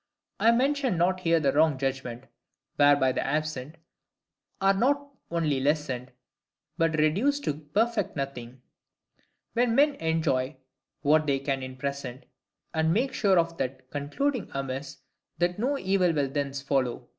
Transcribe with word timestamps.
I 0.39 0.51
mention 0.51 0.97
not 0.97 1.19
here 1.19 1.39
the 1.39 1.51
wrong 1.53 1.77
judgment, 1.77 2.23
whereby 2.77 3.11
the 3.11 3.23
absent 3.23 3.75
are 4.59 4.73
not 4.73 5.11
only 5.29 5.59
lessened, 5.59 6.11
but 6.75 6.97
reduced 6.97 7.43
to 7.43 7.53
perfect 7.59 8.15
nothing; 8.15 8.63
when 9.53 9.75
men 9.75 9.93
enjoy 9.97 10.57
what 11.03 11.27
they 11.27 11.37
can 11.37 11.61
in 11.61 11.75
present, 11.75 12.23
and 12.73 12.91
make 12.91 13.13
sure 13.13 13.37
of 13.37 13.59
that, 13.59 13.91
concluding 13.91 14.49
amiss 14.55 14.97
that 15.37 15.59
no 15.59 15.77
evil 15.77 16.11
will 16.13 16.29
thence 16.31 16.63
follow. 16.63 17.07